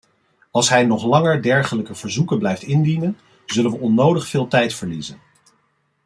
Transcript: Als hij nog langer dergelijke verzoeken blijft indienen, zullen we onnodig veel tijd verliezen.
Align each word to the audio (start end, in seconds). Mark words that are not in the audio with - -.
Als 0.51 0.69
hij 0.69 0.85
nog 0.85 1.03
langer 1.03 1.41
dergelijke 1.41 1.95
verzoeken 1.95 2.39
blijft 2.39 2.61
indienen, 2.63 3.17
zullen 3.45 3.71
we 3.71 3.77
onnodig 3.77 4.27
veel 4.27 4.47
tijd 4.47 4.73
verliezen. 4.73 5.19